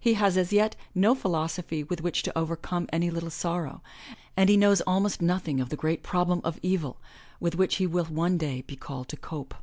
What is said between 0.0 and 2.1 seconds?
He has as yet no philosophy with